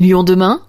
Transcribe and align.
Lyon 0.00 0.22
demain 0.22 0.60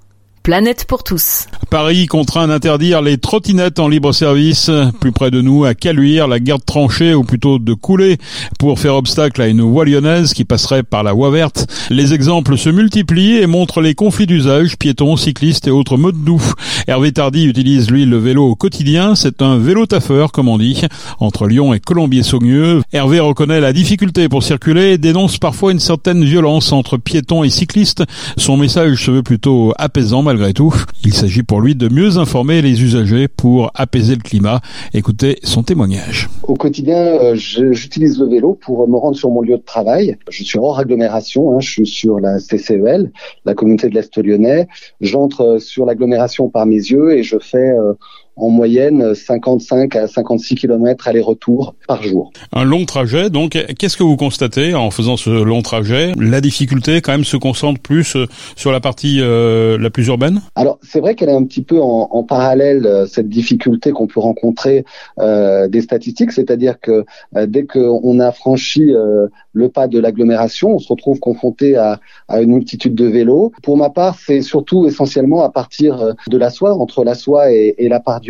Planète 0.41 0.85
pour 0.85 1.03
tous. 1.03 1.45
Paris 1.69 2.07
contraint 2.07 2.47
d'interdire 2.47 3.03
les 3.03 3.19
trottinettes 3.19 3.77
en 3.77 3.87
libre 3.87 4.11
service. 4.11 4.71
Plus 4.99 5.11
près 5.11 5.29
de 5.29 5.39
nous, 5.39 5.65
à 5.65 5.75
Caluire, 5.75 6.27
la 6.27 6.39
garde 6.39 6.65
tranchée, 6.65 7.13
ou 7.13 7.23
plutôt 7.23 7.59
de 7.59 7.73
couler, 7.75 8.17
pour 8.57 8.79
faire 8.79 8.95
obstacle 8.95 9.39
à 9.39 9.47
une 9.47 9.61
voie 9.61 9.85
lyonnaise 9.85 10.33
qui 10.33 10.45
passerait 10.45 10.81
par 10.81 11.03
la 11.03 11.13
voie 11.13 11.29
verte. 11.29 11.67
Les 11.91 12.15
exemples 12.15 12.57
se 12.57 12.69
multiplient 12.69 13.37
et 13.37 13.45
montrent 13.45 13.81
les 13.81 13.93
conflits 13.93 14.25
d'usage, 14.25 14.77
piétons, 14.79 15.15
cyclistes 15.15 15.67
et 15.67 15.71
autres 15.71 15.95
modes 15.95 16.23
doux. 16.23 16.41
Hervé 16.87 17.11
Tardy 17.11 17.45
utilise, 17.45 17.91
lui, 17.91 18.05
le 18.05 18.17
vélo 18.17 18.49
au 18.49 18.55
quotidien. 18.55 19.13
C'est 19.13 19.43
un 19.43 19.59
vélo 19.59 19.85
taffeur, 19.85 20.31
comme 20.31 20.47
on 20.47 20.57
dit, 20.57 20.81
entre 21.19 21.45
Lyon 21.45 21.75
et 21.75 21.79
Colombier-Saugnieu. 21.79 22.81
Hervé 22.93 23.19
reconnaît 23.19 23.61
la 23.61 23.73
difficulté 23.73 24.27
pour 24.27 24.41
circuler 24.41 24.93
et 24.93 24.97
dénonce 24.97 25.37
parfois 25.37 25.71
une 25.71 25.79
certaine 25.79 26.23
violence 26.23 26.71
entre 26.71 26.97
piétons 26.97 27.43
et 27.43 27.51
cyclistes. 27.51 28.03
Son 28.37 28.57
message 28.57 29.05
se 29.05 29.11
veut 29.11 29.23
plutôt 29.23 29.71
apaisant 29.77 30.23
malgré 30.23 30.53
tout. 30.53 30.73
Il 31.05 31.13
s'agit 31.13 31.43
pour 31.43 31.58
lui 31.61 31.75
de 31.75 31.87
mieux 31.87 32.17
informer 32.17 32.61
les 32.61 32.83
usagers 32.83 33.27
pour 33.27 33.71
apaiser 33.75 34.15
le 34.15 34.21
climat. 34.21 34.61
Écoutez 34.93 35.39
son 35.43 35.63
témoignage. 35.63 36.29
Au 36.43 36.55
quotidien, 36.55 36.97
euh, 36.97 37.35
j'utilise 37.35 38.19
le 38.19 38.27
vélo 38.27 38.53
pour 38.53 38.87
me 38.87 38.97
rendre 38.97 39.15
sur 39.15 39.29
mon 39.29 39.41
lieu 39.41 39.57
de 39.57 39.63
travail. 39.63 40.17
Je 40.29 40.43
suis 40.43 40.59
hors 40.59 40.79
agglomération, 40.79 41.55
hein. 41.55 41.59
je 41.59 41.69
suis 41.69 41.87
sur 41.87 42.19
la 42.19 42.39
CCEL, 42.39 43.11
la 43.45 43.53
communauté 43.53 43.89
de 43.89 43.95
l'Est 43.95 44.17
lyonnais. 44.17 44.67
J'entre 45.01 45.59
sur 45.59 45.85
l'agglomération 45.85 46.49
par 46.49 46.65
mes 46.65 46.75
yeux 46.75 47.13
et 47.13 47.23
je 47.23 47.37
fais 47.39 47.57
euh, 47.57 47.93
en 48.39 48.49
moyenne 48.49 49.13
55 49.13 49.95
à 49.95 50.07
56 50.07 50.55
km 50.55 51.07
aller-retour 51.07 51.75
par 51.87 52.03
jour. 52.03 52.31
Un 52.53 52.63
long 52.63 52.85
trajet, 52.85 53.29
donc 53.29 53.57
qu'est-ce 53.77 53.97
que 53.97 54.03
vous 54.03 54.17
constatez 54.17 54.73
en 54.73 54.91
faisant 54.91 55.17
ce 55.17 55.29
long 55.29 55.61
trajet? 55.61 56.13
La 56.19 56.41
difficulté 56.41 57.01
quand 57.01 57.11
même 57.11 57.23
se 57.23 57.37
concentre 57.37 57.79
plus 57.79 58.15
euh, 58.15 58.25
sur 58.55 58.71
la 58.71 58.79
partie 58.79 59.19
euh, 59.19 59.77
la 59.77 59.89
plus 59.89 60.07
urbaine? 60.07 60.41
Alors 60.55 60.79
c'est 60.81 60.99
vrai 60.99 61.15
qu'elle 61.15 61.29
est 61.29 61.35
un 61.35 61.43
petit 61.43 61.63
peu 61.63 61.79
en, 61.81 62.09
en 62.11 62.23
parallèle 62.23 62.85
euh, 62.85 63.05
cette 63.05 63.29
difficulté 63.29 63.91
qu'on 63.91 64.07
peut 64.07 64.19
rencontrer 64.19 64.85
euh, 65.19 65.67
des 65.67 65.81
statistiques, 65.81 66.31
c'est-à-dire 66.31 66.79
que 66.79 67.05
euh, 67.35 67.45
dès 67.45 67.65
qu'on 67.65 68.19
a 68.19 68.31
franchi 68.31 68.93
euh, 68.93 69.27
le 69.53 69.69
pas 69.69 69.87
de 69.87 69.99
l'agglomération, 69.99 70.75
on 70.75 70.79
se 70.79 70.87
retrouve 70.87 71.19
confronté 71.19 71.75
à, 71.75 71.99
à, 72.27 72.41
une 72.41 72.53
multitude 72.53 72.95
de 72.95 73.05
vélos. 73.05 73.51
Pour 73.63 73.77
ma 73.77 73.89
part, 73.89 74.17
c'est 74.19 74.41
surtout 74.41 74.87
essentiellement 74.87 75.43
à 75.43 75.49
partir 75.49 76.15
de 76.27 76.37
la 76.37 76.49
soie, 76.49 76.75
entre 76.75 77.03
la 77.03 77.15
soie 77.15 77.51
et, 77.51 77.75
et 77.77 77.89
la 77.89 77.99
part 77.99 78.21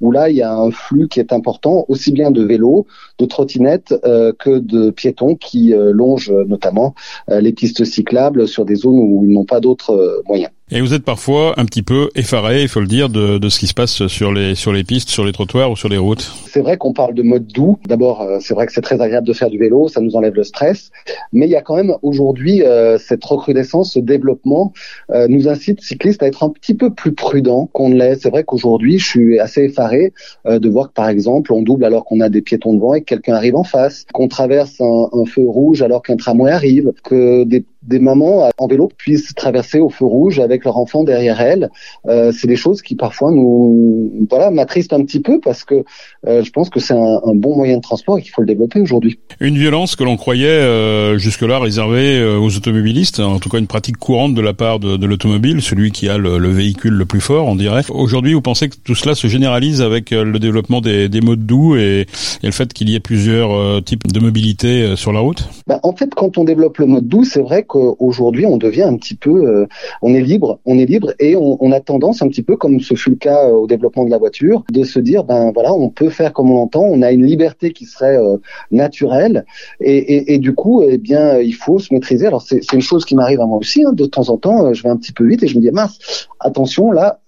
où 0.00 0.12
là, 0.12 0.30
il 0.30 0.36
y 0.36 0.42
a 0.42 0.52
un 0.52 0.70
flux 0.70 1.08
qui 1.08 1.20
est 1.20 1.32
important, 1.32 1.84
aussi 1.88 2.12
bien 2.12 2.30
de 2.30 2.42
vélos, 2.42 2.86
de 3.18 3.26
trottinettes 3.26 3.94
euh, 4.04 4.32
que 4.38 4.58
de 4.58 4.90
piétons 4.90 5.36
qui 5.36 5.74
euh, 5.74 5.92
longent 5.92 6.32
notamment 6.46 6.94
euh, 7.30 7.40
les 7.40 7.52
pistes 7.52 7.84
cyclables 7.84 8.48
sur 8.48 8.64
des 8.64 8.76
zones 8.76 8.98
où 8.98 9.24
ils 9.24 9.32
n'ont 9.32 9.44
pas 9.44 9.60
d'autres 9.60 10.22
moyens. 10.26 10.50
Et 10.70 10.80
vous 10.80 10.94
êtes 10.94 11.04
parfois 11.04 11.54
un 11.58 11.64
petit 11.64 11.82
peu 11.82 12.10
effaré, 12.16 12.62
il 12.62 12.68
faut 12.68 12.80
le 12.80 12.88
dire, 12.88 13.08
de, 13.08 13.38
de, 13.38 13.48
ce 13.48 13.60
qui 13.60 13.68
se 13.68 13.74
passe 13.74 14.08
sur 14.08 14.32
les 14.32 14.56
sur 14.56 14.72
les 14.72 14.82
pistes, 14.82 15.08
sur 15.08 15.24
les 15.24 15.30
trottoirs 15.30 15.70
ou 15.70 15.76
sur 15.76 15.88
les 15.88 15.96
routes. 15.96 16.32
C'est 16.48 16.60
vrai 16.60 16.76
qu'on 16.76 16.92
parle 16.92 17.14
de 17.14 17.22
mode 17.22 17.46
doux. 17.46 17.78
D'abord, 17.86 18.26
c'est 18.40 18.52
vrai 18.52 18.66
que 18.66 18.72
c'est 18.72 18.80
très 18.80 19.00
agréable 19.00 19.26
de 19.26 19.32
faire 19.32 19.48
du 19.48 19.58
vélo, 19.58 19.86
ça 19.86 20.00
nous 20.00 20.16
enlève 20.16 20.34
le 20.34 20.42
stress. 20.42 20.90
Mais 21.32 21.46
il 21.46 21.50
y 21.50 21.56
a 21.56 21.62
quand 21.62 21.76
même 21.76 21.94
aujourd'hui 22.02 22.62
euh, 22.62 22.98
cette 22.98 23.24
recrudescence, 23.24 23.92
ce 23.92 23.98
développement 24.00 24.72
euh, 25.10 25.28
nous 25.28 25.48
incite 25.48 25.80
cyclistes 25.82 26.22
à 26.22 26.26
être 26.26 26.42
un 26.42 26.50
petit 26.50 26.74
peu 26.74 26.92
plus 26.92 27.12
prudents 27.12 27.68
qu'on 27.72 27.90
ne 27.90 27.96
l'est. 27.96 28.16
C'est 28.20 28.30
vrai 28.30 28.44
qu'aujourd'hui, 28.44 28.98
je 28.98 29.06
suis 29.06 29.38
assez 29.38 29.62
effaré 29.62 30.12
euh, 30.46 30.58
de 30.58 30.68
voir 30.68 30.88
que 30.88 30.94
par 30.94 31.08
exemple, 31.08 31.52
on 31.52 31.62
double 31.62 31.84
alors 31.84 32.04
qu'on 32.04 32.20
a 32.20 32.28
des 32.28 32.42
piétons 32.42 32.74
devant 32.74 32.94
et 32.94 33.00
que 33.00 33.06
quelqu'un 33.06 33.34
arrive 33.34 33.56
en 33.56 33.64
face, 33.64 34.04
qu'on 34.12 34.28
traverse 34.28 34.80
un, 34.80 35.08
un 35.12 35.24
feu 35.26 35.46
rouge 35.46 35.82
alors 35.82 36.02
qu'un 36.02 36.16
tramway 36.16 36.50
arrive, 36.50 36.92
que 37.04 37.44
des 37.44 37.64
des 37.86 37.98
mamans 37.98 38.48
en 38.58 38.66
vélo 38.66 38.88
puissent 38.96 39.34
traverser 39.34 39.80
au 39.80 39.88
feu 39.88 40.04
rouge 40.04 40.38
avec 40.38 40.64
leur 40.64 40.76
enfant 40.76 41.04
derrière 41.04 41.40
elles. 41.40 41.70
Euh, 42.06 42.32
c'est 42.32 42.46
des 42.46 42.56
choses 42.56 42.82
qui 42.82 42.94
parfois 42.94 43.30
nous, 43.30 44.26
voilà, 44.28 44.50
m'attristent 44.50 44.92
un 44.92 45.04
petit 45.04 45.20
peu 45.20 45.40
parce 45.40 45.64
que 45.64 45.84
euh, 46.26 46.42
je 46.42 46.50
pense 46.50 46.70
que 46.70 46.80
c'est 46.80 46.94
un, 46.94 47.20
un, 47.24 47.34
bon 47.34 47.56
moyen 47.56 47.76
de 47.76 47.82
transport 47.82 48.18
et 48.18 48.22
qu'il 48.22 48.30
faut 48.30 48.42
le 48.42 48.46
développer 48.46 48.80
aujourd'hui. 48.80 49.18
Une 49.40 49.56
violence 49.56 49.96
que 49.96 50.04
l'on 50.04 50.16
croyait 50.16 50.46
euh, 50.48 51.18
jusque-là 51.18 51.58
réservée 51.58 52.18
euh, 52.18 52.38
aux 52.38 52.56
automobilistes, 52.56 53.20
en 53.20 53.38
tout 53.38 53.48
cas 53.48 53.58
une 53.58 53.66
pratique 53.66 53.96
courante 53.96 54.34
de 54.34 54.40
la 54.40 54.54
part 54.54 54.78
de, 54.78 54.96
de 54.96 55.06
l'automobile, 55.06 55.62
celui 55.62 55.90
qui 55.90 56.08
a 56.08 56.18
le, 56.18 56.38
le, 56.38 56.48
véhicule 56.48 56.94
le 56.94 57.04
plus 57.04 57.20
fort, 57.20 57.46
on 57.48 57.56
dirait. 57.56 57.82
Aujourd'hui, 57.90 58.34
vous 58.34 58.40
pensez 58.40 58.68
que 58.68 58.76
tout 58.82 58.94
cela 58.94 59.14
se 59.14 59.26
généralise 59.26 59.82
avec 59.82 60.12
euh, 60.12 60.24
le 60.24 60.38
développement 60.38 60.80
des, 60.80 61.08
des 61.08 61.20
modes 61.20 61.44
doux 61.46 61.76
et, 61.76 62.06
et, 62.42 62.46
le 62.46 62.52
fait 62.52 62.72
qu'il 62.72 62.88
y 62.88 62.94
ait 62.94 63.00
plusieurs 63.00 63.82
types 63.84 64.06
de 64.06 64.20
mobilité 64.20 64.96
sur 64.96 65.12
la 65.12 65.20
route? 65.20 65.48
Bah, 65.66 65.80
En 65.82 65.94
fait, 65.94 66.14
quand 66.14 66.38
on 66.38 66.44
développe 66.44 66.78
le 66.78 66.86
mode 66.86 67.06
doux, 67.06 67.24
c'est 67.24 67.42
vrai 67.42 67.62
que 67.62 67.75
aujourd'hui 67.98 68.46
on 68.46 68.56
devient 68.56 68.82
un 68.82 68.96
petit 68.96 69.14
peu, 69.14 69.30
euh, 69.30 69.66
on 70.02 70.14
est 70.14 70.20
libre, 70.20 70.60
on 70.64 70.78
est 70.78 70.86
libre 70.86 71.12
et 71.18 71.36
on, 71.36 71.72
a 71.72 71.80
tendance 71.80 72.22
un 72.22 72.28
petit 72.28 72.42
peu, 72.42 72.56
comme 72.56 72.80
ce 72.80 72.94
fut 72.94 73.10
le 73.10 73.16
cas 73.16 73.48
euh, 73.48 73.52
au 73.52 73.66
développement 73.66 74.04
de 74.04 74.10
la 74.10 74.18
voiture, 74.18 74.64
de 74.70 74.84
se 74.84 74.98
dire 74.98 75.24
ben 75.24 75.52
voilà, 75.52 75.74
on 75.74 75.88
peut 75.88 76.10
faire 76.10 76.32
comme 76.32 76.50
on 76.50 76.58
entend, 76.58 76.82
on 76.82 77.02
a 77.02 77.12
une 77.12 77.24
liberté 77.24 77.72
qui 77.72 77.84
serait 77.84 78.16
euh, 78.16 78.38
naturelle 78.70 79.44
et, 79.80 80.38
du 80.38 80.54
coup, 80.54 80.82
eh 80.82 80.98
bien, 80.98 81.38
il 81.38 81.54
faut 81.54 81.78
se 81.78 81.92
maîtriser. 81.92 82.26
Alors 82.26 82.42
c'est 82.42 82.72
une 82.72 82.80
chose 82.80 83.04
qui 83.04 83.14
m'arrive 83.14 83.40
à 83.40 83.46
moi 83.46 83.58
aussi, 83.58 83.84
hein, 83.84 83.92
de 83.92 84.06
temps 84.06 84.28
en 84.28 84.36
temps, 84.36 84.72
je 84.72 84.82
vais 84.82 84.88
un 84.88 84.96
petit 84.96 85.12
peu 85.12 85.26
vite 85.26 85.42
et 85.42 85.48
je 85.48 85.56
me 85.56 85.62
dis 85.62 85.70
mince, 85.70 86.28
attention 86.40 86.92
là, 86.92 87.20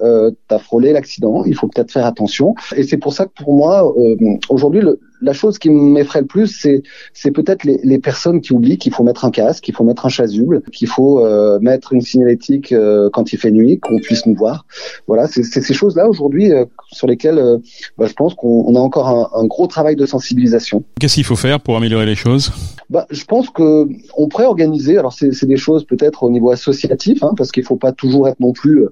t'as 0.48 0.58
frôlé 0.58 0.92
l'accident, 0.92 1.44
il 1.44 1.54
faut 1.54 1.68
peut-être 1.68 1.90
faire 1.90 2.06
attention. 2.06 2.54
Et 2.76 2.82
c'est 2.82 2.96
pour 2.96 3.12
ça 3.12 3.26
que 3.26 3.32
pour 3.42 3.54
moi, 3.54 3.92
aujourd'hui, 4.48 4.80
le, 4.80 5.00
la 5.20 5.32
chose 5.32 5.58
qui 5.58 5.70
m'effraie 5.70 6.20
le 6.20 6.26
plus, 6.26 6.46
c'est 6.46 6.82
c'est 7.12 7.30
peut-être 7.30 7.64
les, 7.64 7.80
les, 7.82 7.98
personnes 7.98 8.40
qui 8.40 8.52
oublient 8.52 8.78
qu'il 8.78 8.92
faut 8.92 9.02
mettre 9.02 9.24
un 9.24 9.30
casque, 9.30 9.64
qu'il 9.64 9.74
faut 9.74 9.84
mettre 9.84 10.06
un 10.06 10.08
chasuble, 10.08 10.62
qu'il 10.72 10.88
faut 10.88 11.24
euh, 11.24 11.58
mettre 11.60 11.92
une 11.92 12.00
signalétique 12.00 12.72
euh, 12.72 13.10
quand 13.12 13.32
il 13.32 13.38
fait 13.38 13.50
nuit, 13.50 13.78
qu'on 13.80 13.98
puisse 13.98 14.26
nous 14.26 14.34
voir. 14.34 14.66
Voilà, 15.06 15.26
c'est 15.26 15.42
ces 15.42 15.74
choses-là 15.74 16.08
aujourd'hui 16.08 16.52
euh, 16.52 16.64
sur 16.92 17.06
lesquelles 17.06 17.42
bah, 17.96 18.06
je 18.06 18.12
pense 18.12 18.34
qu'on 18.34 18.74
a 18.74 18.78
encore 18.78 19.08
un, 19.08 19.30
un, 19.40 19.46
gros 19.46 19.66
travail 19.66 19.96
de 19.96 20.06
sensibilisation. 20.06 20.84
Qu'est-ce 21.00 21.14
qu'il 21.14 21.24
faut 21.24 21.36
faire 21.36 21.60
pour 21.60 21.76
améliorer 21.76 22.06
les 22.06 22.14
choses? 22.14 22.52
Bah, 22.90 23.06
je 23.10 23.24
pense 23.24 23.50
que 23.50 23.88
on 24.16 24.28
pourrait 24.28 24.46
organiser. 24.46 24.96
Alors 24.98 25.12
c'est 25.12 25.46
des 25.46 25.56
choses 25.56 25.84
peut-être 25.84 26.22
au 26.22 26.30
niveau 26.30 26.50
associatif, 26.50 27.22
hein, 27.22 27.32
parce 27.36 27.52
qu'il 27.52 27.64
faut 27.64 27.76
pas 27.76 27.92
toujours 27.92 28.28
être 28.28 28.40
non 28.40 28.52
plus 28.52 28.86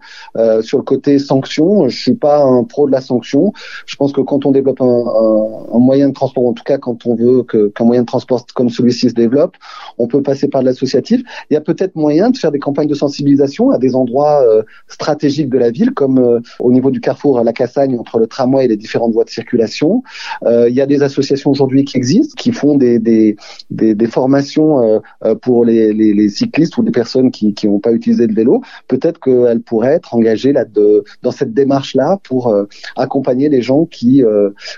sur 0.60 0.78
le 0.78 0.84
côté 0.84 1.18
sanction. 1.18 1.88
Je 1.88 1.96
suis 1.96 2.14
pas 2.14 2.42
un 2.42 2.64
pro 2.64 2.86
de 2.86 2.92
la 2.92 3.00
sanction. 3.00 3.52
Je 3.86 3.96
pense 3.96 4.12
que 4.12 4.20
quand 4.20 4.44
on 4.46 4.50
développe 4.50 4.80
un, 4.80 4.86
un, 4.86 5.76
un 5.76 5.78
moyen 5.78 6.08
de 6.08 6.14
transport, 6.16 6.46
en 6.46 6.52
tout 6.52 6.64
cas 6.64 6.78
quand 6.78 7.06
on 7.06 7.14
veut 7.14 7.42
qu'un 7.44 7.68
qu 7.68 7.84
moyen 7.84 8.02
de 8.02 8.06
transport 8.06 8.44
comme 8.54 8.68
celui-ci 8.68 9.10
se 9.10 9.14
développe, 9.14 9.56
on 9.98 10.06
peut 10.06 10.22
passer 10.22 10.48
par 10.48 10.62
l'associatif. 10.62 11.22
Il 11.50 11.54
y 11.54 11.56
a 11.56 11.60
peut-être 11.60 11.94
moyen 11.94 12.30
de 12.30 12.36
faire 12.36 12.50
des 12.50 12.58
campagnes 12.58 12.88
de 12.88 12.94
sensibilisation 12.94 13.70
à 13.70 13.78
des 13.78 13.94
endroits 13.94 14.42
euh, 14.42 14.62
stratégiques 14.88 15.50
de 15.50 15.58
la 15.58 15.70
ville, 15.70 15.92
comme 15.92 16.18
euh, 16.18 16.40
au 16.58 16.72
niveau 16.72 16.90
du 16.90 17.00
carrefour 17.00 17.38
à 17.38 17.44
la 17.44 17.52
Cassagne 17.52 17.98
entre 17.98 18.18
le 18.18 18.26
tramway 18.26 18.64
et 18.64 18.68
les 18.68 18.76
différentes 18.76 19.12
voies 19.12 19.24
de 19.24 19.30
circulation. 19.30 20.02
il 20.44 20.74
y 20.74 20.80
a 20.80 20.86
des 20.86 21.02
associations 21.02 21.50
aujourd'hui 21.50 21.84
qui 21.84 21.96
existent, 21.96 22.34
qui 22.36 22.52
font 22.52 22.76
des, 22.76 22.98
des, 22.98 23.36
des 23.70 24.06
formations 24.06 24.82
euh, 24.82 24.98
euh, 25.24 25.34
pour 25.34 25.64
les, 25.64 25.92
les, 25.92 26.28
cyclistes 26.28 26.76
ou 26.78 26.82
les 26.82 26.90
personnes 26.90 27.30
qui 27.30 27.54
n'ont 27.64 27.78
pas 27.78 27.92
utilisé 27.92 28.26
le 28.26 28.34
vélo, 28.34 28.62
peut-être 28.88 29.20
qu'elles 29.20 29.60
pourraient 29.60 29.94
être 29.94 30.14
engagées 30.14 30.52
là 30.52 30.64
de, 30.64 31.04
dans 31.22 31.30
cette 31.30 31.54
démarche-là 31.54 32.18
pour 32.24 32.48
euh, 32.48 32.64
accompagner 32.96 33.48
les 33.48 33.62
gens 33.62 33.86
qui 33.86 34.22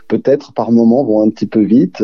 peut-être 0.09 0.53
par 0.53 0.71
moment 0.73 1.05
vont 1.05 1.21
un 1.29 1.31
petit 1.31 1.47
peu 1.47 1.61
vite, 1.61 2.03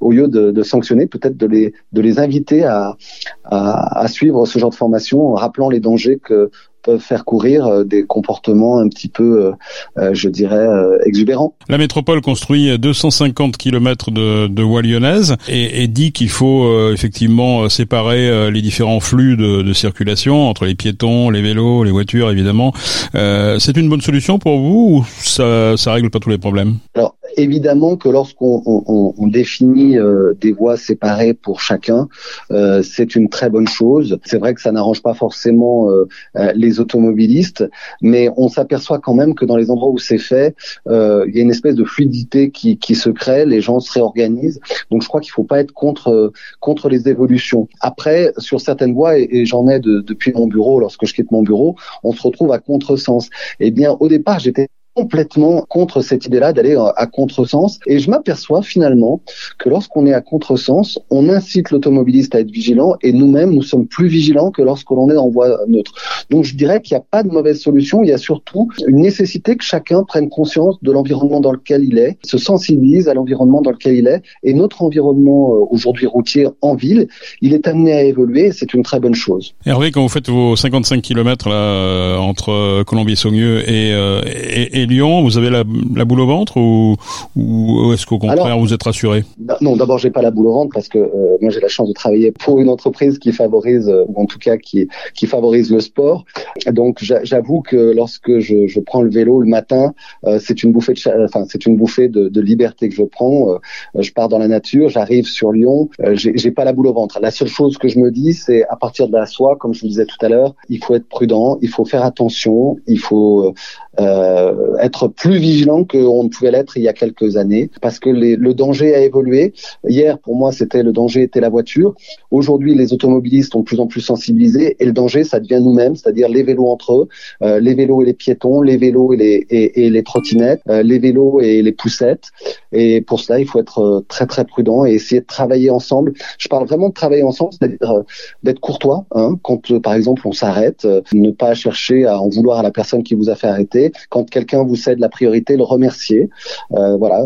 au 0.00 0.12
lieu 0.12 0.28
de, 0.28 0.50
de 0.50 0.62
sanctionner, 0.62 1.06
peut-être 1.06 1.36
de 1.36 1.46
les, 1.46 1.72
de 1.92 2.00
les 2.00 2.18
inviter 2.18 2.64
à, 2.64 2.96
à, 3.44 4.00
à, 4.00 4.08
suivre 4.08 4.46
ce 4.46 4.58
genre 4.58 4.70
de 4.70 4.74
formation 4.74 5.28
en 5.28 5.34
rappelant 5.34 5.70
les 5.70 5.80
dangers 5.80 6.18
que 6.22 6.50
peuvent 6.82 7.00
faire 7.00 7.24
courir 7.24 7.66
euh, 7.66 7.84
des 7.84 8.04
comportements 8.04 8.78
un 8.78 8.88
petit 8.88 9.08
peu, 9.08 9.46
euh, 9.46 9.52
euh, 9.98 10.14
je 10.14 10.28
dirais, 10.28 10.66
exubérants. 11.04 11.54
La 11.68 11.78
métropole 11.78 12.20
construit 12.20 12.78
250 12.78 13.56
km 13.56 14.10
de, 14.10 14.46
de 14.46 14.62
voies 14.62 14.82
lyonnaises 14.82 15.36
et, 15.48 15.82
et 15.82 15.88
dit 15.88 16.12
qu'il 16.12 16.30
faut 16.30 16.90
effectivement 16.92 17.68
séparer 17.68 18.50
les 18.50 18.62
différents 18.62 19.00
flux 19.00 19.36
de, 19.36 19.62
de, 19.62 19.72
circulation 19.72 20.48
entre 20.48 20.64
les 20.64 20.74
piétons, 20.74 21.30
les 21.30 21.42
vélos, 21.42 21.84
les 21.84 21.90
voitures, 21.90 22.30
évidemment. 22.30 22.72
Euh, 23.14 23.58
c'est 23.58 23.76
une 23.76 23.88
bonne 23.88 24.00
solution 24.00 24.38
pour 24.38 24.58
vous 24.58 24.88
ou 24.90 25.04
ça, 25.20 25.76
ça 25.76 25.92
règle 25.92 26.10
pas 26.10 26.20
tous 26.20 26.30
les 26.30 26.38
problèmes? 26.38 26.76
Alors, 26.94 27.16
évidemment 27.36 27.96
que 27.96 28.08
lorsqu'on 28.08 28.62
on, 28.66 29.14
on 29.16 29.26
définit 29.26 29.98
euh, 29.98 30.34
des 30.40 30.52
voies 30.52 30.76
séparées 30.76 31.34
pour 31.34 31.60
chacun, 31.60 32.08
euh, 32.50 32.82
c'est 32.82 33.14
une 33.14 33.28
très 33.28 33.50
bonne 33.50 33.68
chose. 33.68 34.18
C'est 34.24 34.38
vrai 34.38 34.54
que 34.54 34.60
ça 34.60 34.72
n'arrange 34.72 35.02
pas 35.02 35.14
forcément 35.14 35.90
euh, 35.90 36.06
les 36.54 36.80
automobilistes, 36.80 37.64
mais 38.02 38.30
on 38.36 38.48
s'aperçoit 38.48 38.98
quand 38.98 39.14
même 39.14 39.34
que 39.34 39.44
dans 39.44 39.56
les 39.56 39.70
endroits 39.70 39.90
où 39.90 39.98
c'est 39.98 40.18
fait, 40.18 40.54
il 40.86 41.32
y 41.34 41.38
a 41.38 41.42
une 41.42 41.50
espèce 41.50 41.74
de 41.74 41.84
fluidité 41.84 42.50
qui, 42.50 42.78
qui, 42.78 42.94
se 42.94 43.10
crée, 43.10 43.44
les 43.46 43.60
gens 43.60 43.80
se 43.80 43.92
réorganisent. 43.92 44.60
Donc 44.90 45.02
je 45.02 45.08
crois 45.08 45.20
qu'il 45.20 45.30
ne 45.30 45.34
faut 45.34 45.44
pas 45.44 45.60
être 45.60 45.72
contre 45.72 46.32
contre 46.60 46.88
les 46.88 47.08
évolutions. 47.08 47.68
Après, 47.80 48.32
sur 48.38 48.60
certaines 48.60 48.94
voies, 48.94 49.18
et, 49.18 49.28
et 49.30 49.46
j'en 49.46 49.68
ai 49.68 49.80
de, 49.80 50.00
depuis 50.00 50.32
mon 50.32 50.46
bureau, 50.46 50.80
lorsque 50.80 51.06
je 51.06 51.14
quitte 51.14 51.30
mon 51.30 51.42
bureau, 51.42 51.76
on 52.02 52.12
se 52.12 52.22
retrouve 52.22 52.52
à 52.52 52.58
contresens. 52.58 53.28
Eh 53.60 53.70
bien, 53.70 53.96
au 54.00 54.08
départ, 54.08 54.38
j'étais 54.38 54.68
complètement 54.98 55.64
contre 55.68 56.00
cette 56.00 56.26
idée-là 56.26 56.52
d'aller 56.52 56.76
à 56.96 57.06
contresens. 57.06 57.78
Et 57.86 58.00
je 58.00 58.10
m'aperçois 58.10 58.62
finalement 58.62 59.20
que 59.58 59.68
lorsqu'on 59.68 60.06
est 60.06 60.12
à 60.12 60.20
contresens, 60.20 60.98
on 61.10 61.28
incite 61.28 61.70
l'automobiliste 61.70 62.34
à 62.34 62.40
être 62.40 62.50
vigilant 62.50 62.94
et 63.02 63.12
nous-mêmes, 63.12 63.52
nous 63.52 63.62
sommes 63.62 63.86
plus 63.86 64.08
vigilants 64.08 64.50
que 64.50 64.60
lorsqu'on 64.62 65.08
est 65.08 65.16
en 65.16 65.28
voie 65.28 65.60
neutre. 65.68 65.92
Donc 66.30 66.44
je 66.44 66.56
dirais 66.56 66.82
qu'il 66.82 66.96
n'y 66.96 67.00
a 67.00 67.04
pas 67.08 67.22
de 67.22 67.28
mauvaise 67.28 67.60
solution, 67.60 68.02
il 68.02 68.08
y 68.08 68.12
a 68.12 68.18
surtout 68.18 68.68
une 68.88 68.96
nécessité 68.96 69.56
que 69.56 69.64
chacun 69.64 70.02
prenne 70.02 70.28
conscience 70.28 70.76
de 70.82 70.90
l'environnement 70.90 71.40
dans 71.40 71.52
lequel 71.52 71.84
il 71.84 71.98
est, 71.98 72.18
se 72.24 72.38
sensibilise 72.38 73.08
à 73.08 73.14
l'environnement 73.14 73.62
dans 73.62 73.70
lequel 73.70 73.94
il 73.94 74.08
est. 74.08 74.22
Et 74.42 74.52
notre 74.52 74.82
environnement 74.82 75.54
euh, 75.54 75.66
aujourd'hui 75.70 76.06
routier 76.06 76.48
en 76.60 76.74
ville, 76.74 77.06
il 77.40 77.54
est 77.54 77.68
amené 77.68 77.92
à 77.92 78.02
évoluer 78.02 78.50
c'est 78.50 78.74
une 78.74 78.82
très 78.82 78.98
bonne 78.98 79.14
chose. 79.14 79.54
Hervé, 79.64 79.92
quand 79.92 80.02
vous 80.02 80.08
faites 80.08 80.28
vos 80.28 80.56
55 80.56 81.02
km 81.02 81.48
là, 81.48 81.54
euh, 81.54 82.16
entre 82.16 82.82
Colombier-Saunieux 82.82 83.68
et, 83.68 83.92
euh, 83.92 84.22
et, 84.26 84.82
et, 84.82 84.86
Lyon, 84.88 85.22
vous 85.22 85.38
avez 85.38 85.50
la, 85.50 85.64
la 85.94 86.04
boule 86.04 86.20
au 86.20 86.26
ventre 86.26 86.56
ou, 86.56 86.96
ou 87.36 87.92
est-ce 87.92 88.06
qu'au 88.06 88.18
contraire 88.18 88.58
vous 88.58 88.72
êtes 88.72 88.82
rassuré 88.82 89.24
bah, 89.38 89.56
Non, 89.60 89.76
d'abord 89.76 89.98
j'ai 89.98 90.10
pas 90.10 90.22
la 90.22 90.30
boule 90.30 90.46
au 90.46 90.52
ventre 90.52 90.72
parce 90.74 90.88
que 90.88 90.98
moi 91.40 91.50
j'ai 91.50 91.60
la 91.60 91.68
chance 91.68 91.88
de 91.88 91.92
travailler 91.92 92.32
pour 92.32 92.60
une 92.60 92.68
entreprise 92.68 93.18
qui 93.18 93.32
favorise, 93.32 93.88
ou 94.08 94.20
en 94.20 94.26
tout 94.26 94.38
cas 94.38 94.56
qui, 94.56 94.88
qui 95.14 95.26
favorise 95.26 95.70
le 95.70 95.80
sport. 95.80 96.24
Donc 96.72 97.02
j'avoue 97.22 97.62
que 97.62 97.76
lorsque 97.94 98.38
je, 98.38 98.66
je, 98.66 98.80
prends 98.80 99.02
le 99.02 99.10
vélo 99.10 99.40
le 99.40 99.48
matin, 99.48 99.94
c'est 100.40 100.62
une 100.62 100.72
bouffée 100.72 100.94
de, 100.94 101.24
enfin 101.24 101.44
c'est 101.48 101.66
une 101.66 101.76
bouffée 101.76 102.08
de, 102.08 102.28
de, 102.28 102.40
liberté 102.40 102.88
que 102.88 102.94
je 102.94 103.02
prends. 103.02 103.58
je 103.96 104.10
pars 104.12 104.28
dans 104.28 104.38
la 104.38 104.48
nature, 104.48 104.88
j'arrive 104.88 105.26
sur 105.26 105.52
Lyon, 105.52 105.88
j'ai 106.14 106.50
pas 106.50 106.64
la 106.64 106.72
boule 106.72 106.86
au 106.88 106.92
ventre. 106.92 107.18
La 107.20 107.30
seule 107.30 107.48
chose 107.48 107.78
que 107.78 107.88
je 107.88 107.98
me 107.98 108.10
dis, 108.10 108.34
c'est 108.34 108.64
à 108.68 108.76
partir 108.76 109.08
de 109.08 109.12
la 109.12 109.26
soie, 109.26 109.56
comme 109.56 109.74
je 109.74 109.82
vous 109.82 109.88
disais 109.88 110.06
tout 110.06 110.24
à 110.24 110.28
l'heure, 110.28 110.54
il 110.68 110.82
faut 110.82 110.94
être 110.94 111.08
prudent, 111.08 111.58
il 111.62 111.68
faut 111.68 111.84
faire 111.84 112.04
attention, 112.04 112.76
il 112.86 112.98
faut 112.98 113.54
euh, 114.00 114.76
être 114.80 115.08
plus 115.08 115.38
vigilant 115.38 115.84
qu'on 115.84 116.24
ne 116.24 116.28
pouvait 116.28 116.50
l'être 116.50 116.76
il 116.76 116.82
y 116.82 116.88
a 116.88 116.92
quelques 116.92 117.36
années, 117.36 117.70
parce 117.80 117.98
que 117.98 118.10
le 118.10 118.54
danger 118.54 118.94
a 118.94 119.00
évolué. 119.00 119.52
Hier, 119.88 120.18
pour 120.18 120.36
moi, 120.36 120.52
c'était 120.52 120.82
le 120.82 120.92
danger 120.92 121.22
était 121.22 121.40
la 121.40 121.48
voiture. 121.48 121.94
Aujourd'hui, 122.30 122.74
les 122.74 122.92
automobilistes 122.92 123.52
sont 123.52 123.60
de 123.60 123.64
plus 123.64 123.80
en 123.80 123.86
plus 123.86 124.00
sensibilisés, 124.00 124.76
et 124.78 124.84
le 124.84 124.92
danger, 124.92 125.24
ça 125.24 125.40
devient 125.40 125.60
nous-mêmes, 125.62 125.96
c'est-à-dire 125.96 126.28
les 126.28 126.42
vélos 126.42 126.66
entre 126.66 126.94
eux, 126.94 127.08
euh, 127.42 127.60
les 127.60 127.74
vélos 127.74 128.02
et 128.02 128.06
les 128.06 128.14
piétons, 128.14 128.62
les 128.62 128.76
vélos 128.76 129.12
et 129.12 129.16
les, 129.16 129.46
et, 129.50 129.86
et 129.86 129.90
les 129.90 130.02
trottinettes, 130.02 130.62
euh, 130.68 130.82
les 130.82 130.98
vélos 130.98 131.40
et 131.40 131.62
les 131.62 131.72
poussettes. 131.72 132.28
Et 132.72 133.00
pour 133.00 133.20
cela, 133.20 133.40
il 133.40 133.46
faut 133.46 133.58
être 133.58 133.80
euh, 133.80 134.04
très 134.08 134.26
très 134.26 134.44
prudent 134.44 134.84
et 134.84 134.92
essayer 134.92 135.20
de 135.20 135.26
travailler 135.26 135.70
ensemble. 135.70 136.12
Je 136.38 136.48
parle 136.48 136.66
vraiment 136.66 136.88
de 136.88 136.94
travailler 136.94 137.22
ensemble, 137.22 137.52
c'est-à-dire 137.52 138.04
d'être 138.42 138.60
courtois. 138.60 139.06
Hein, 139.12 139.38
quand 139.42 139.78
par 139.80 139.94
exemple 139.94 140.22
on 140.26 140.32
s'arrête, 140.32 140.86
ne 141.12 141.30
pas 141.30 141.54
chercher 141.54 142.06
à 142.06 142.20
en 142.20 142.28
vouloir 142.28 142.58
à 142.58 142.62
la 142.62 142.70
personne 142.70 143.02
qui 143.02 143.14
vous 143.14 143.30
a 143.30 143.34
fait 143.34 143.46
arrêter. 143.46 143.92
Quand 144.10 144.28
quelqu'un 144.28 144.57
vous 144.64 144.76
cède 144.76 144.98
la 144.98 145.08
priorité, 145.08 145.56
le 145.56 145.64
remercier. 145.64 146.28
voilà. 146.70 147.24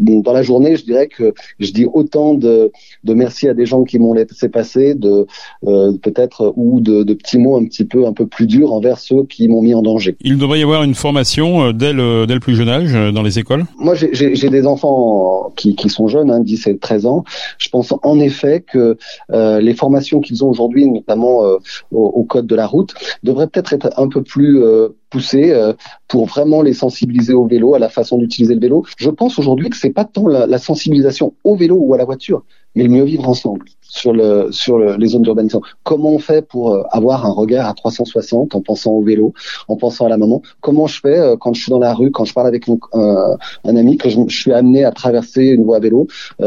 dans 0.00 0.32
la 0.32 0.42
journée, 0.42 0.76
je 0.76 0.84
dirais 0.84 1.08
que 1.08 1.34
je 1.58 1.70
dis 1.72 1.86
autant 1.92 2.34
de, 2.34 2.72
de 3.04 3.14
merci 3.14 3.48
à 3.48 3.54
des 3.54 3.66
gens 3.66 3.84
qui 3.84 3.98
m'ont 3.98 4.12
laissé 4.12 4.48
passer, 4.48 4.94
de 4.94 5.26
peut-être 5.62 6.52
ou 6.56 6.80
de, 6.80 7.02
de, 7.02 7.14
petits 7.14 7.38
mots 7.38 7.56
un 7.56 7.64
petit 7.64 7.84
peu 7.84 8.06
un 8.06 8.12
peu 8.12 8.26
plus 8.26 8.46
durs 8.46 8.72
envers 8.72 8.98
ceux 8.98 9.24
qui 9.24 9.48
m'ont 9.48 9.62
mis 9.62 9.74
en 9.74 9.82
danger. 9.82 10.16
Il 10.20 10.38
devrait 10.38 10.60
y 10.60 10.62
avoir 10.62 10.82
une 10.82 10.94
formation 10.94 11.72
dès 11.72 11.92
le, 11.92 12.26
dès 12.26 12.34
le 12.34 12.40
plus 12.40 12.56
jeune 12.56 12.68
âge 12.68 12.92
dans 13.12 13.22
les 13.22 13.38
écoles? 13.38 13.64
Moi, 13.78 13.94
j'ai 13.94 14.50
des 14.50 14.66
enfants 14.66 15.52
qui, 15.56 15.74
qui 15.74 15.88
sont 15.88 16.08
jeunes, 16.08 16.30
hein, 16.30 16.40
10 16.40 16.66
et 16.66 16.78
13 16.78 17.06
ans. 17.06 17.24
Je 17.58 17.68
pense 17.68 17.92
en 18.02 18.20
effet 18.20 18.60
que 18.60 18.96
euh, 19.32 19.60
les 19.60 19.74
formations 19.74 20.20
qu'ils 20.20 20.44
ont 20.44 20.48
aujourd'hui, 20.48 20.86
notamment 20.86 21.44
euh, 21.44 21.58
au, 21.90 22.24
code 22.24 22.46
de 22.46 22.54
la 22.54 22.66
route, 22.66 22.94
devraient 23.22 23.46
peut-être 23.46 23.72
être 23.72 23.90
un 23.98 24.08
peu 24.08 24.22
plus 24.22 24.62
euh, 25.04 25.10
poussées 25.10 25.72
pour 26.08 26.26
vraiment 26.26 26.62
les 26.62 26.74
sensibiliser 26.74 27.34
au 27.34 27.46
vélo, 27.46 27.74
à 27.74 27.78
la 27.78 27.88
façon 27.88 28.18
d'utiliser 28.18 28.54
le 28.54 28.60
vélo. 28.60 28.84
Je 28.96 29.10
pense 29.10 29.38
aujourd'hui 29.38 29.70
que 29.70 29.76
c'est 29.76 29.90
pas 29.90 30.04
tant 30.04 30.26
la, 30.26 30.46
la 30.46 30.58
sensibilisation 30.58 31.34
au 31.44 31.56
vélo 31.56 31.76
ou 31.76 31.94
à 31.94 31.98
la 31.98 32.04
voiture, 32.04 32.44
mais 32.74 32.82
le 32.82 32.90
mieux 32.90 33.04
vivre 33.04 33.28
ensemble 33.28 33.66
sur 33.88 34.12
le 34.12 34.50
sur 34.50 34.78
le, 34.78 34.96
les 34.96 35.08
zones 35.08 35.22
d'urbanisation. 35.22 35.60
Comment 35.82 36.10
on 36.10 36.18
fait 36.18 36.46
pour 36.46 36.72
euh, 36.72 36.82
avoir 36.90 37.26
un 37.26 37.32
regard 37.32 37.68
à 37.68 37.74
360 37.74 38.54
en 38.54 38.60
pensant 38.60 38.92
au 38.92 39.02
vélo, 39.02 39.34
en 39.68 39.76
pensant 39.76 40.06
à 40.06 40.08
la 40.08 40.16
maman? 40.16 40.42
Comment 40.60 40.86
je 40.86 41.00
fais 41.00 41.18
euh, 41.18 41.36
quand 41.36 41.54
je 41.54 41.62
suis 41.62 41.70
dans 41.70 41.78
la 41.78 41.94
rue, 41.94 42.10
quand 42.10 42.24
je 42.24 42.34
parle 42.34 42.46
avec 42.46 42.68
euh, 42.68 43.36
un 43.64 43.76
ami, 43.76 43.96
que 43.96 44.08
je, 44.08 44.18
suis 44.28 44.52
amené 44.52 44.84
à 44.84 44.92
traverser 44.92 45.44
une 45.44 45.64
voie 45.64 45.76
à 45.76 45.80
vélo 45.80 46.06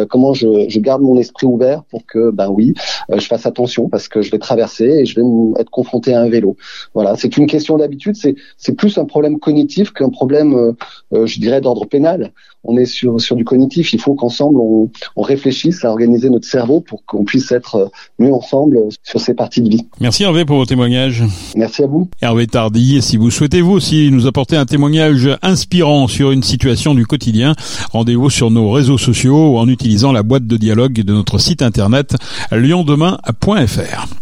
Comment 0.09 0.33
je, 0.33 0.79
garde 0.79 1.01
mon 1.01 1.17
esprit 1.17 1.47
ouvert 1.47 1.83
pour 1.85 2.05
que, 2.05 2.31
ben 2.31 2.49
oui, 2.49 2.73
je 3.09 3.25
fasse 3.25 3.45
attention 3.45 3.89
parce 3.89 4.07
que 4.07 4.21
je 4.21 4.31
vais 4.31 4.39
traverser 4.39 4.85
et 4.85 5.05
je 5.05 5.19
vais 5.19 5.25
être 5.59 5.69
confronté 5.69 6.13
à 6.13 6.21
un 6.21 6.29
vélo. 6.29 6.55
Voilà, 6.93 7.15
c'est 7.15 7.37
une 7.37 7.47
question 7.47 7.77
d'habitude. 7.77 8.15
C'est 8.15 8.73
plus 8.73 8.97
un 8.97 9.05
problème 9.05 9.39
cognitif 9.39 9.91
qu'un 9.91 10.09
problème, 10.09 10.75
je 11.11 11.39
dirais, 11.39 11.61
d'ordre 11.61 11.85
pénal. 11.85 12.31
On 12.63 12.77
est 12.77 12.85
sur 12.85 13.35
du 13.35 13.45
cognitif. 13.45 13.93
Il 13.93 13.99
faut 13.99 14.15
qu'ensemble 14.15 14.59
on 14.59 15.21
réfléchisse 15.21 15.83
à 15.85 15.89
organiser 15.89 16.29
notre 16.29 16.47
cerveau 16.47 16.81
pour 16.81 17.05
qu'on 17.05 17.25
puisse 17.27 17.51
être 17.51 17.75
euh, 17.75 17.85
mieux 18.17 18.33
ensemble 18.33 18.79
sur 19.03 19.21
ces 19.21 19.35
parties 19.35 19.61
de 19.61 19.69
vie. 19.69 19.85
Merci 19.99 20.23
Hervé 20.23 20.45
pour 20.45 20.57
vos 20.57 20.65
témoignages. 20.65 21.23
Merci 21.55 21.83
à 21.83 21.87
vous. 21.87 22.09
Hervé 22.21 22.47
Tardy, 22.47 23.01
si 23.03 23.17
vous 23.17 23.29
souhaitez 23.29 23.61
vous 23.61 23.73
aussi 23.73 24.09
nous 24.11 24.25
apporter 24.25 24.57
un 24.57 24.65
témoignage 24.65 25.29
inspirant 25.43 26.07
sur 26.07 26.31
une 26.31 26.41
situation 26.41 26.95
du 26.95 27.05
quotidien, 27.05 27.53
rendez-vous 27.91 28.31
sur 28.31 28.49
nos 28.49 28.71
réseaux 28.71 28.97
sociaux 28.97 29.53
ou 29.53 29.57
en 29.57 29.67
utilisant 29.67 30.11
la 30.11 30.23
boîte 30.23 30.47
de 30.47 30.57
dialogue 30.57 30.93
de 30.93 31.13
notre 31.13 31.37
site 31.37 31.61
internet 31.61 32.15
liondemain.fr. 32.51 34.07